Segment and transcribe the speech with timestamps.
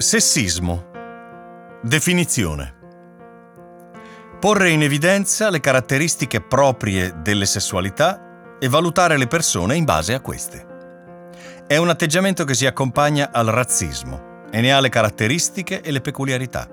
[0.00, 0.86] Sessismo.
[1.82, 2.74] Definizione.
[4.40, 10.20] Porre in evidenza le caratteristiche proprie delle sessualità e valutare le persone in base a
[10.20, 10.66] queste.
[11.66, 16.00] È un atteggiamento che si accompagna al razzismo e ne ha le caratteristiche e le
[16.00, 16.66] peculiarità.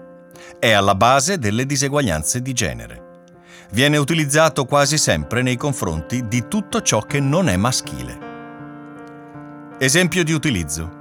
[0.58, 3.26] È alla base delle diseguaglianze di genere.
[3.72, 8.20] Viene utilizzato quasi sempre nei confronti di tutto ciò che non è maschile.
[9.80, 10.97] Esempio di utilizzo.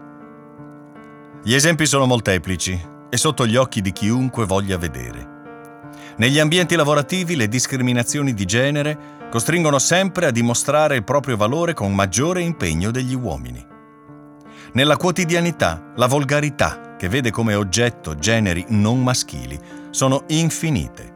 [1.47, 2.77] Gli esempi sono molteplici
[3.09, 5.35] e sotto gli occhi di chiunque voglia vedere.
[6.17, 11.95] Negli ambienti lavorativi le discriminazioni di genere costringono sempre a dimostrare il proprio valore con
[11.95, 13.65] maggiore impegno degli uomini.
[14.73, 19.57] Nella quotidianità, la volgarità, che vede come oggetto generi non maschili,
[19.91, 21.15] sono infinite.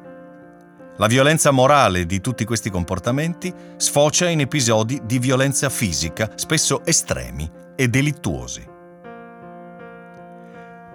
[0.99, 7.51] La violenza morale di tutti questi comportamenti sfocia in episodi di violenza fisica, spesso estremi
[7.75, 8.70] e delittuosi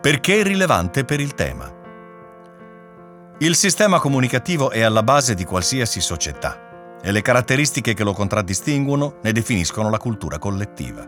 [0.05, 1.67] perché è rilevante per il tema.
[3.39, 9.15] Il sistema comunicativo è alla base di qualsiasi società e le caratteristiche che lo contraddistinguono
[9.23, 11.03] ne definiscono la cultura collettiva.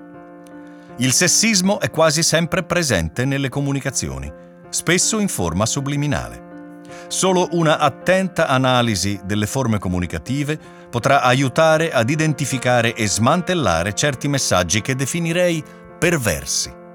[0.97, 4.33] Il sessismo è quasi sempre presente nelle comunicazioni,
[4.69, 6.81] spesso in forma subliminale.
[7.07, 10.57] Solo una attenta analisi delle forme comunicative
[10.89, 15.63] potrà aiutare ad identificare e smantellare certi messaggi che definirei
[15.99, 16.85] perversi.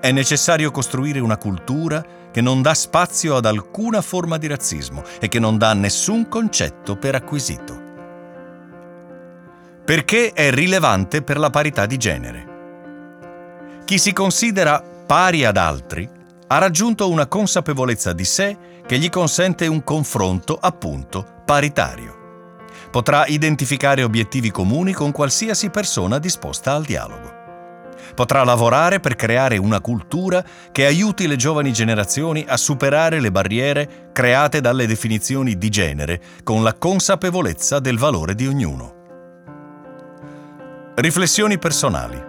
[0.00, 5.28] È necessario costruire una cultura che non dà spazio ad alcuna forma di razzismo e
[5.28, 7.88] che non dà nessun concetto per acquisito.
[9.84, 12.48] Perché è rilevante per la parità di genere.
[13.84, 16.08] Chi si considera pari ad altri
[16.46, 18.56] ha raggiunto una consapevolezza di sé
[18.86, 22.18] che gli consente un confronto, appunto, paritario.
[22.90, 27.39] Potrà identificare obiettivi comuni con qualsiasi persona disposta al dialogo.
[28.14, 34.10] Potrà lavorare per creare una cultura che aiuti le giovani generazioni a superare le barriere
[34.12, 38.98] create dalle definizioni di genere con la consapevolezza del valore di ognuno.
[40.94, 42.28] Riflessioni personali.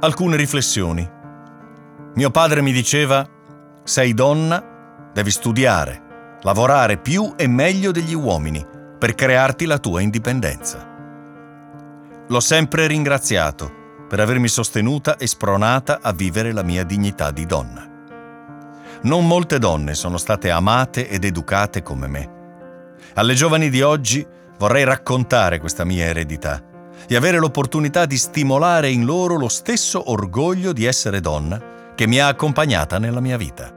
[0.00, 1.08] Alcune riflessioni.
[2.14, 3.26] Mio padre mi diceva,
[3.82, 8.64] sei donna, devi studiare, lavorare più e meglio degli uomini
[8.98, 10.95] per crearti la tua indipendenza.
[12.28, 13.72] L'ho sempre ringraziato
[14.08, 17.88] per avermi sostenuta e spronata a vivere la mia dignità di donna.
[19.02, 22.30] Non molte donne sono state amate ed educate come me.
[23.14, 24.26] Alle giovani di oggi
[24.58, 26.60] vorrei raccontare questa mia eredità
[27.06, 32.18] e avere l'opportunità di stimolare in loro lo stesso orgoglio di essere donna che mi
[32.18, 33.75] ha accompagnata nella mia vita.